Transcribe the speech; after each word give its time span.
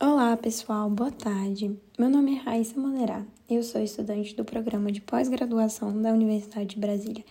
Olá, 0.00 0.36
pessoal, 0.36 0.88
boa 0.88 1.10
tarde. 1.10 1.76
Meu 1.98 2.08
nome 2.08 2.36
é 2.36 2.38
Raíssa 2.38 2.78
Monerá. 2.78 3.24
Eu 3.50 3.64
sou 3.64 3.82
estudante 3.82 4.32
do 4.32 4.44
programa 4.44 4.92
de 4.92 5.00
pós-graduação 5.00 6.00
da 6.00 6.12
Universidade 6.12 6.76
de 6.76 6.78
Brasília 6.78 7.24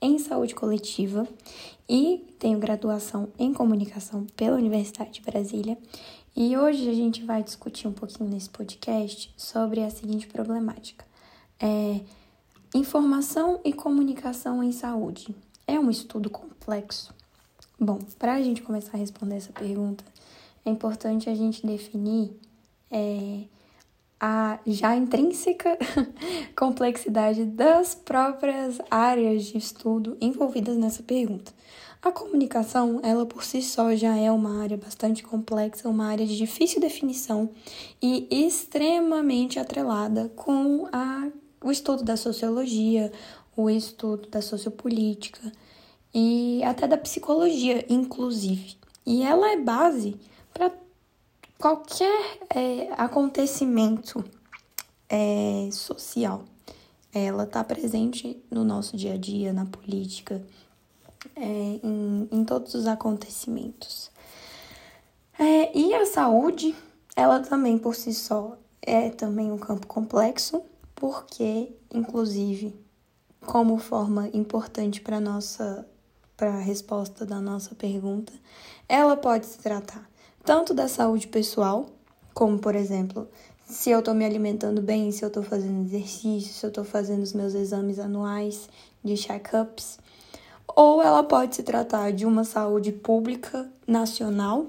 em 0.00 0.18
Saúde 0.18 0.54
Coletiva 0.54 1.28
e 1.86 2.24
tenho 2.38 2.58
graduação 2.58 3.28
em 3.38 3.52
Comunicação 3.52 4.26
pela 4.34 4.56
Universidade 4.56 5.10
de 5.10 5.20
Brasília. 5.20 5.76
E 6.34 6.56
hoje 6.56 6.88
a 6.88 6.94
gente 6.94 7.22
vai 7.22 7.42
discutir 7.42 7.86
um 7.86 7.92
pouquinho 7.92 8.30
nesse 8.30 8.48
podcast 8.48 9.30
sobre 9.36 9.82
a 9.82 9.90
seguinte 9.90 10.26
problemática: 10.26 11.04
é, 11.60 12.00
informação 12.74 13.60
e 13.62 13.74
comunicação 13.74 14.62
em 14.62 14.72
saúde. 14.72 15.36
É 15.66 15.78
um 15.78 15.90
estudo 15.90 16.30
complexo? 16.30 17.14
Bom, 17.78 17.98
para 18.18 18.36
a 18.36 18.42
gente 18.42 18.62
começar 18.62 18.96
a 18.96 19.00
responder 19.00 19.36
essa 19.36 19.52
pergunta, 19.52 20.02
é 20.66 20.70
importante 20.70 21.30
a 21.30 21.34
gente 21.34 21.64
definir 21.64 22.36
é, 22.90 23.42
a 24.20 24.58
já 24.66 24.96
intrínseca 24.96 25.78
complexidade 26.56 27.44
das 27.44 27.94
próprias 27.94 28.78
áreas 28.90 29.44
de 29.44 29.58
estudo 29.58 30.16
envolvidas 30.20 30.76
nessa 30.76 31.02
pergunta. 31.02 31.52
A 32.02 32.12
comunicação, 32.12 33.00
ela 33.02 33.24
por 33.26 33.42
si 33.42 33.62
só 33.62 33.94
já 33.94 34.16
é 34.16 34.30
uma 34.30 34.62
área 34.62 34.76
bastante 34.76 35.22
complexa, 35.22 35.88
uma 35.88 36.06
área 36.06 36.26
de 36.26 36.36
difícil 36.36 36.80
definição 36.80 37.50
e 38.02 38.26
extremamente 38.30 39.58
atrelada 39.58 40.30
com 40.36 40.88
a, 40.92 41.28
o 41.62 41.70
estudo 41.70 42.04
da 42.04 42.16
sociologia, 42.16 43.12
o 43.56 43.70
estudo 43.70 44.28
da 44.28 44.42
sociopolítica 44.42 45.52
e 46.14 46.62
até 46.64 46.86
da 46.86 46.96
psicologia, 46.96 47.84
inclusive. 47.88 48.76
E 49.04 49.22
ela 49.22 49.52
é 49.52 49.56
base 49.56 50.16
qualquer 51.58 52.38
é, 52.54 52.92
acontecimento 52.96 54.24
é, 55.08 55.68
social. 55.72 56.44
Ela 57.12 57.44
está 57.44 57.64
presente 57.64 58.42
no 58.50 58.64
nosso 58.64 58.96
dia 58.96 59.14
a 59.14 59.16
dia, 59.16 59.52
na 59.52 59.64
política, 59.64 60.44
é, 61.34 61.80
em, 61.82 62.28
em, 62.30 62.44
todos 62.44 62.74
os 62.74 62.86
acontecimentos. 62.86 64.10
É, 65.38 65.76
e 65.76 65.94
a 65.94 66.04
saúde, 66.06 66.74
ela 67.14 67.40
também 67.40 67.78
por 67.78 67.94
si 67.94 68.12
só 68.12 68.56
é 68.82 69.10
também 69.10 69.50
um 69.50 69.58
campo 69.58 69.86
complexo, 69.86 70.62
porque, 70.94 71.72
inclusive, 71.92 72.74
como 73.40 73.78
forma 73.78 74.28
importante 74.32 75.00
para 75.00 75.20
nossa 75.20 75.86
para 76.36 76.52
a 76.52 76.60
resposta 76.60 77.24
da 77.24 77.40
nossa 77.40 77.74
pergunta, 77.74 78.30
ela 78.86 79.16
pode 79.16 79.46
se 79.46 79.56
tratar 79.58 80.06
tanto 80.46 80.72
da 80.72 80.86
saúde 80.86 81.26
pessoal, 81.26 81.86
como 82.32 82.56
por 82.60 82.76
exemplo, 82.76 83.28
se 83.66 83.90
eu 83.90 83.98
estou 83.98 84.14
me 84.14 84.24
alimentando 84.24 84.80
bem, 84.80 85.10
se 85.10 85.24
eu 85.24 85.26
estou 85.26 85.42
fazendo 85.42 85.84
exercício, 85.84 86.54
se 86.54 86.64
eu 86.64 86.68
estou 86.68 86.84
fazendo 86.84 87.24
os 87.24 87.32
meus 87.32 87.52
exames 87.52 87.98
anuais 87.98 88.68
de 89.02 89.16
check-ups, 89.16 89.98
ou 90.68 91.02
ela 91.02 91.24
pode 91.24 91.56
se 91.56 91.64
tratar 91.64 92.12
de 92.12 92.24
uma 92.24 92.44
saúde 92.44 92.92
pública 92.92 93.68
nacional, 93.88 94.68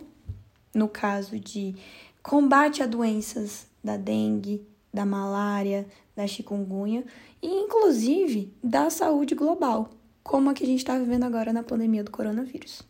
no 0.74 0.88
caso 0.88 1.40
de 1.40 1.76
combate 2.24 2.82
a 2.82 2.88
doenças 2.88 3.68
da 3.84 3.98
dengue, 3.98 4.66
da 4.92 5.06
malária, 5.06 5.88
da 6.16 6.26
chikungunya 6.26 7.06
e 7.40 7.48
inclusive 7.48 8.52
da 8.64 8.90
saúde 8.90 9.36
global, 9.36 9.92
como 10.24 10.50
a 10.50 10.56
que 10.56 10.64
a 10.64 10.68
gente 10.68 10.80
está 10.80 10.98
vivendo 10.98 11.24
agora 11.24 11.54
na 11.54 11.62
pandemia 11.62 12.04
do 12.04 12.10
coronavírus. 12.10 12.82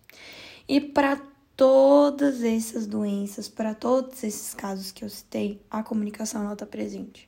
E 0.70 0.80
para 0.80 1.22
todas 1.58 2.44
essas 2.44 2.86
doenças, 2.86 3.50
para 3.50 3.74
todos 3.74 4.24
esses 4.24 4.54
casos 4.54 4.92
que 4.92 5.04
eu 5.04 5.10
citei, 5.10 5.60
a 5.72 5.82
comunicação 5.82 6.54
está 6.54 6.68
presente. 6.68 7.28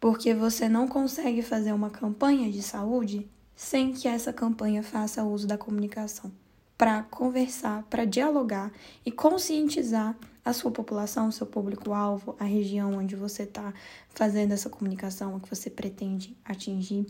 Porque 0.00 0.34
você 0.34 0.66
não 0.66 0.88
consegue 0.88 1.42
fazer 1.42 1.72
uma 1.72 1.90
campanha 1.90 2.50
de 2.50 2.62
saúde 2.62 3.28
sem 3.54 3.92
que 3.92 4.08
essa 4.08 4.32
campanha 4.32 4.82
faça 4.82 5.22
uso 5.22 5.46
da 5.46 5.58
comunicação 5.58 6.32
para 6.76 7.02
conversar, 7.04 7.82
para 7.84 8.04
dialogar 8.04 8.72
e 9.04 9.10
conscientizar 9.10 10.16
a 10.44 10.52
sua 10.52 10.70
população, 10.70 11.30
seu 11.30 11.46
público-alvo, 11.46 12.36
a 12.38 12.44
região 12.44 12.94
onde 12.94 13.16
você 13.16 13.42
está 13.42 13.74
fazendo 14.10 14.52
essa 14.52 14.70
comunicação, 14.70 15.34
o 15.34 15.40
que 15.40 15.48
você 15.48 15.68
pretende 15.68 16.36
atingir. 16.44 17.06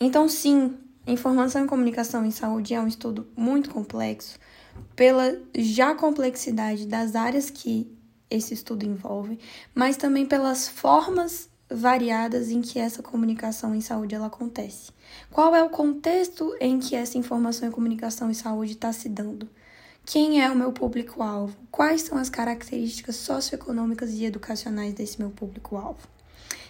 Então, 0.00 0.28
sim, 0.28 0.76
informação 1.06 1.64
e 1.64 1.68
comunicação 1.68 2.24
em 2.24 2.30
saúde 2.30 2.74
é 2.74 2.80
um 2.80 2.88
estudo 2.88 3.28
muito 3.36 3.70
complexo, 3.70 4.38
pela 4.94 5.36
já 5.56 5.94
complexidade 5.94 6.86
das 6.86 7.14
áreas 7.14 7.50
que 7.50 7.90
esse 8.30 8.54
estudo 8.54 8.84
envolve, 8.84 9.38
mas 9.74 9.96
também 9.96 10.26
pelas 10.26 10.68
formas 10.68 11.48
variadas 11.70 12.50
em 12.50 12.60
que 12.60 12.78
essa 12.78 13.02
comunicação 13.02 13.74
em 13.74 13.80
saúde 13.80 14.14
ela 14.14 14.26
acontece. 14.26 14.90
Qual 15.30 15.54
é 15.54 15.62
o 15.62 15.70
contexto 15.70 16.54
em 16.60 16.78
que 16.78 16.94
essa 16.94 17.18
informação 17.18 17.68
e 17.68 17.72
comunicação 17.72 18.30
em 18.30 18.34
saúde 18.34 18.72
está 18.72 18.92
se 18.92 19.08
dando? 19.08 19.48
Quem 20.04 20.42
é 20.42 20.50
o 20.50 20.56
meu 20.56 20.72
público-alvo? 20.72 21.54
Quais 21.70 22.02
são 22.02 22.16
as 22.16 22.30
características 22.30 23.16
socioeconômicas 23.16 24.12
e 24.14 24.24
educacionais 24.24 24.94
desse 24.94 25.18
meu 25.18 25.30
público-alvo? 25.30 26.08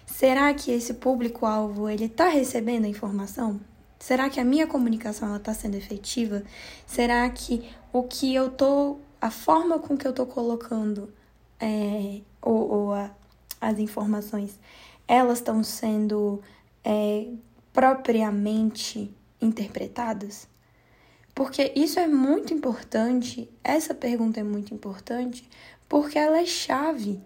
Será 0.04 0.52
que 0.52 0.72
esse 0.72 0.94
público-alvo 0.94 1.88
ele 1.88 2.06
está 2.06 2.28
recebendo 2.28 2.86
a 2.86 2.88
informação? 2.88 3.60
Será 3.98 4.30
que 4.30 4.38
a 4.38 4.44
minha 4.44 4.66
comunicação 4.66 5.34
está 5.36 5.52
sendo 5.52 5.76
efetiva? 5.76 6.42
Será 6.86 7.28
que 7.30 7.68
o 7.92 8.04
que 8.04 8.34
eu 8.34 8.50
tô, 8.50 8.98
a 9.20 9.30
forma 9.30 9.78
com 9.78 9.96
que 9.96 10.06
eu 10.06 10.12
tô 10.12 10.24
colocando 10.24 11.12
é, 11.58 12.20
ou, 12.40 12.70
ou 12.70 12.94
a, 12.94 13.10
as 13.60 13.78
informações, 13.78 14.58
elas 15.06 15.38
estão 15.38 15.64
sendo 15.64 16.40
é, 16.84 17.26
propriamente 17.72 19.12
interpretadas? 19.40 20.46
Porque 21.34 21.72
isso 21.74 21.98
é 21.98 22.06
muito 22.06 22.54
importante, 22.54 23.48
essa 23.62 23.94
pergunta 23.94 24.40
é 24.40 24.42
muito 24.42 24.74
importante, 24.74 25.48
porque 25.88 26.18
ela 26.18 26.40
é 26.40 26.46
chave 26.46 27.20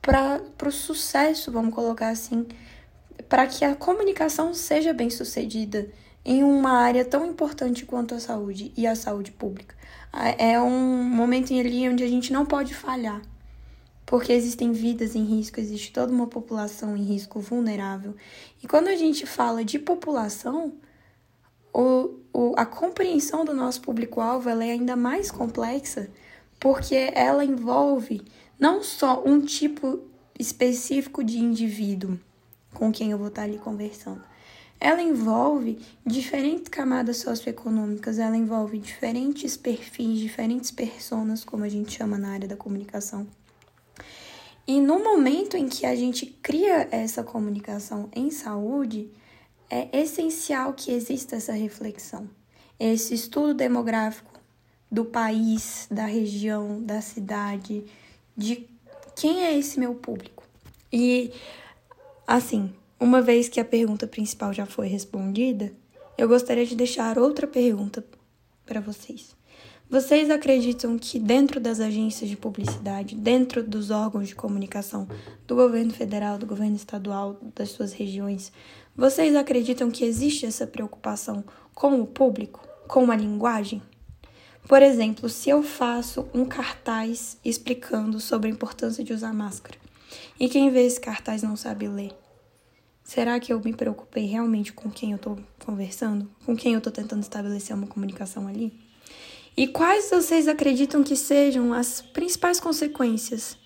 para 0.00 0.40
o 0.64 0.70
sucesso, 0.70 1.52
vamos 1.52 1.74
colocar 1.74 2.08
assim, 2.08 2.46
para 3.28 3.46
que 3.46 3.64
a 3.64 3.74
comunicação 3.74 4.54
seja 4.54 4.92
bem 4.92 5.10
sucedida 5.10 5.90
em 6.24 6.42
uma 6.42 6.72
área 6.72 7.04
tão 7.04 7.26
importante 7.26 7.84
quanto 7.86 8.14
a 8.14 8.20
saúde 8.20 8.72
e 8.76 8.86
a 8.86 8.94
saúde 8.94 9.32
pública. 9.32 9.74
É 10.38 10.60
um 10.60 11.02
momento 11.04 11.52
ali 11.52 11.88
onde 11.88 12.02
a 12.02 12.08
gente 12.08 12.32
não 12.32 12.44
pode 12.44 12.74
falhar, 12.74 13.22
porque 14.04 14.32
existem 14.32 14.72
vidas 14.72 15.14
em 15.14 15.24
risco, 15.24 15.60
existe 15.60 15.92
toda 15.92 16.12
uma 16.12 16.26
população 16.26 16.96
em 16.96 17.02
risco 17.02 17.40
vulnerável. 17.40 18.14
E 18.62 18.66
quando 18.66 18.88
a 18.88 18.96
gente 18.96 19.26
fala 19.26 19.64
de 19.64 19.78
população, 19.78 20.74
o, 21.72 22.14
o, 22.32 22.54
a 22.56 22.64
compreensão 22.64 23.44
do 23.44 23.54
nosso 23.54 23.80
público-alvo 23.82 24.48
é 24.48 24.70
ainda 24.70 24.96
mais 24.96 25.30
complexa, 25.30 26.10
porque 26.58 27.10
ela 27.14 27.44
envolve 27.44 28.22
não 28.58 28.82
só 28.82 29.22
um 29.24 29.40
tipo 29.40 30.00
específico 30.38 31.22
de 31.22 31.38
indivíduo 31.38 32.18
com 32.74 32.92
quem 32.92 33.10
eu 33.10 33.18
vou 33.18 33.28
estar 33.28 33.42
ali 33.42 33.58
conversando, 33.58 34.22
ela 34.80 35.02
envolve 35.02 35.78
diferentes 36.06 36.68
camadas 36.68 37.18
socioeconômicas, 37.18 38.18
ela 38.18 38.36
envolve 38.36 38.78
diferentes 38.78 39.56
perfis, 39.56 40.18
diferentes 40.18 40.70
personas, 40.70 41.44
como 41.44 41.64
a 41.64 41.68
gente 41.68 41.96
chama 41.96 42.16
na 42.16 42.30
área 42.30 42.48
da 42.48 42.56
comunicação. 42.56 43.26
E 44.66 44.80
no 44.80 45.02
momento 45.02 45.56
em 45.56 45.68
que 45.68 45.86
a 45.86 45.96
gente 45.96 46.26
cria 46.26 46.88
essa 46.90 47.24
comunicação 47.24 48.08
em 48.14 48.30
saúde, 48.30 49.10
é 49.70 49.88
essencial 49.98 50.72
que 50.74 50.92
exista 50.92 51.36
essa 51.36 51.52
reflexão, 51.52 52.28
esse 52.78 53.14
estudo 53.14 53.54
demográfico 53.54 54.38
do 54.90 55.04
país, 55.04 55.86
da 55.90 56.06
região, 56.06 56.82
da 56.82 57.00
cidade, 57.00 57.84
de 58.36 58.68
quem 59.16 59.44
é 59.44 59.58
esse 59.58 59.78
meu 59.80 59.94
público. 59.94 60.44
E 60.92 61.32
assim, 62.26 62.72
uma 63.00 63.22
vez 63.22 63.48
que 63.48 63.60
a 63.60 63.64
pergunta 63.64 64.06
principal 64.06 64.52
já 64.52 64.66
foi 64.66 64.88
respondida, 64.88 65.72
eu 66.16 66.26
gostaria 66.26 66.66
de 66.66 66.74
deixar 66.74 67.18
outra 67.18 67.46
pergunta 67.46 68.04
para 68.66 68.80
vocês. 68.80 69.36
Vocês 69.90 70.28
acreditam 70.30 70.98
que 70.98 71.18
dentro 71.18 71.58
das 71.58 71.80
agências 71.80 72.28
de 72.28 72.36
publicidade, 72.36 73.14
dentro 73.14 73.62
dos 73.62 73.90
órgãos 73.90 74.28
de 74.28 74.34
comunicação 74.34 75.08
do 75.46 75.54
governo 75.54 75.92
federal, 75.92 76.36
do 76.36 76.44
governo 76.44 76.76
estadual, 76.76 77.40
das 77.54 77.70
suas 77.70 77.92
regiões, 77.92 78.52
vocês 78.94 79.34
acreditam 79.34 79.90
que 79.90 80.04
existe 80.04 80.44
essa 80.44 80.66
preocupação 80.66 81.42
com 81.74 82.00
o 82.00 82.06
público, 82.06 82.66
com 82.86 83.10
a 83.10 83.16
linguagem? 83.16 83.80
Por 84.66 84.82
exemplo, 84.82 85.28
se 85.28 85.48
eu 85.48 85.62
faço 85.62 86.28
um 86.34 86.44
cartaz 86.44 87.38
explicando 87.42 88.20
sobre 88.20 88.50
a 88.50 88.52
importância 88.52 89.02
de 89.02 89.14
usar 89.14 89.32
máscara 89.32 89.78
e 90.38 90.48
quem 90.48 90.68
vê 90.68 90.84
esse 90.84 91.00
cartaz 91.00 91.42
não 91.42 91.56
sabe 91.56 91.88
ler, 91.88 92.12
Será 93.08 93.40
que 93.40 93.50
eu 93.50 93.58
me 93.58 93.72
preocupei 93.72 94.26
realmente 94.26 94.70
com 94.70 94.90
quem 94.90 95.12
eu 95.12 95.16
estou 95.16 95.38
conversando? 95.64 96.28
Com 96.44 96.54
quem 96.54 96.74
eu 96.74 96.78
estou 96.78 96.92
tentando 96.92 97.22
estabelecer 97.22 97.74
uma 97.74 97.86
comunicação 97.86 98.46
ali? 98.46 98.70
E 99.56 99.66
quais 99.66 100.10
vocês 100.10 100.46
acreditam 100.46 101.02
que 101.02 101.16
sejam 101.16 101.72
as 101.72 102.02
principais 102.02 102.60
consequências 102.60 103.56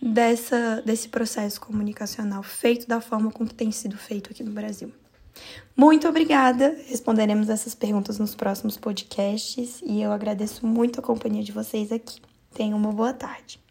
dessa, 0.00 0.80
desse 0.86 1.08
processo 1.08 1.60
comunicacional 1.60 2.40
feito 2.44 2.86
da 2.86 3.00
forma 3.00 3.32
como 3.32 3.52
tem 3.52 3.72
sido 3.72 3.96
feito 3.96 4.30
aqui 4.30 4.44
no 4.44 4.52
Brasil. 4.52 4.92
Muito 5.76 6.06
obrigada. 6.06 6.78
Responderemos 6.86 7.48
essas 7.48 7.74
perguntas 7.74 8.20
nos 8.20 8.36
próximos 8.36 8.76
podcasts 8.76 9.82
e 9.84 10.00
eu 10.00 10.12
agradeço 10.12 10.64
muito 10.64 11.00
a 11.00 11.02
companhia 11.02 11.42
de 11.42 11.50
vocês 11.50 11.90
aqui. 11.90 12.20
Tenham 12.54 12.78
uma 12.78 12.92
boa 12.92 13.12
tarde. 13.12 13.65